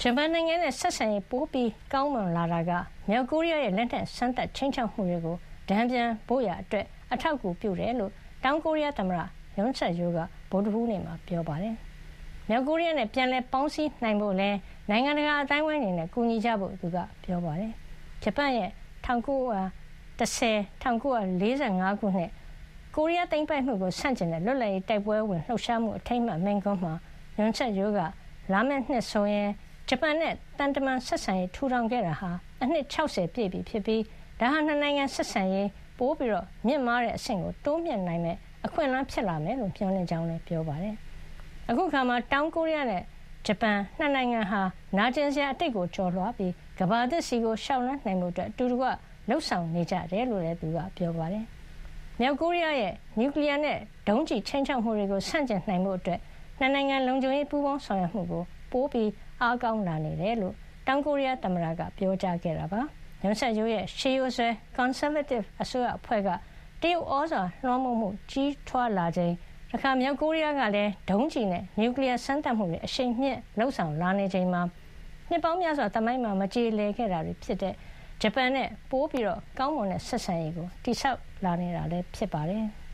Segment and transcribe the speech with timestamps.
[0.00, 2.72] ဂျပန်နိုင်ငံနဲ့ ဆက်ဆံရေး ပိုပြီးကောင်းမွန်လာတာက
[3.08, 5.36] မြောက်ကိုရီးယားရဲ့ လက်နက်စမ်းသပ်ချိန်ချောက်မှုတွေကို
[5.68, 8.12] တန်ပြန်ဖို့ရအတွက်အထောက်အကူပြုတယ်လို့
[8.44, 9.18] တောင်ကိုရီးယားသမ္မတ
[9.58, 10.18] ယွန်ဆက်ယိုးက
[10.50, 11.74] ဗုဒ္ဓဟူးနေ့မှာ ပြောပါတယ်။
[12.48, 14.50] မြောက်ကိုရီးယားနဲ့ ပြန်လည်ပေါင်းစည်းနိုင်ဖို့လဲ
[14.90, 17.72] နိုင်ငံတကာအတိုင်းအဝိုင်းအနေနဲ့ ကူညီကြဖို့ သူက ပြောပါတယ်။
[18.22, 18.70] ဂျပန်ရဲ့
[19.06, 19.06] 1910
[20.82, 22.30] 1945ခုနှစ်
[22.94, 26.92] ကိုရီးယားသိမ်းပိုက်မှုကို ဆန့်ကျင်တဲ့ လွတ်လပ်ရေးတိုက်ပွဲဝင်လှုပ်ရှားမှု အထိမ်းအမှတ် မိန့်ခွန်းမှာ
[27.38, 28.00] ယွန်ဆက်ယိုးက
[28.52, 29.50] လာမယ့်နှစ်ဆိုရင်
[29.88, 32.30] ဂျပန်နဲ့တန်တမန်ဆက်ဆံရေးထူထောင်ခဲ့တာဟာ
[32.62, 34.02] အနှစ်60ပြည့်ပြီဖြစ်ပြီး
[34.40, 35.68] ဒါဟာနှစ်နိုင်ငံဆက်ဆံရေး
[35.98, 38.36] ပိုပြီးတော့မြင့်မားတဲ့အဆင့်ကိုတိုးမြင့်နိုင်မဲ့
[38.66, 40.96] အခွင့်အလမ်းဖြစ်လာမယ်လို့ပြောနေကြောင်းလည်းပြောပါတယ်။
[41.70, 43.02] အခုခါမှာတောင်ကိုရီးယားနဲ့
[43.46, 44.60] ဂျပန်နှစ်နိုင်ငံဟာ
[44.96, 48.86] နာကျင်စရာအတိတ်ကိုကျော်လွှားပြီးကမ္ဘာသစ်စီကိုရှောင်လန်းနိုင်မှုအတွက်အတူတကွ
[49.28, 51.44] လှုပ်ဆောင်နေကြတယ်လို့လည်းသူကပြောပါတယ်။
[52.20, 56.20] မြောက်ကိုရီးယားရဲ့နျူကလ িয়ার နဲ့ဒုံးကျည်ချိန်ချောက်မှုတွေကိုဆန့်ကျင်နိုင်မှုအတွက်
[56.58, 59.10] နှစ်နိုင်ငံလုံခြုံရေးပူးပေါင်းဆောင်ရွက်မှုကို ပိုပြီး
[59.42, 60.54] အားကောင်းလာနေတယ်လို့
[60.86, 62.80] တောင်ကိုရီးယားသမ္မတကပြောကြားခဲ့တာပါ။
[63.22, 66.28] ညွန်ဆက်ရိုးရဲ့ရှေးရိုးဆွဲ Conservative အစိုးရအဖွဲ့က
[66.82, 69.32] တရုတ်ဩဇာလွှမ်းမိုးမှုကြီးထွားလာချိန်
[69.70, 74.62] တခါမြောက်ကိုရီးယားကလည်းဒုံးကျည်နဲ့နျူကလ িয়ার စမ်းသပ်မှုတွေအရှိန်မြင့်လှုပ်ဆောင်လာနေချိန်မှာ
[75.30, 77.74] နှစ်ပေါင်းများစွာတမိုင်းမှာမကြေလည်ခဲ့တာတွေဖြစ်တဲ့
[78.22, 82.66] ဂျပန်နဲ့ပိုးပြီးတော့ကောင်းမွန်တဲ့ဆက်ဆံရေးကိုတိဆောက်လာနေတာလည်းဖြစ်ပါတယ်။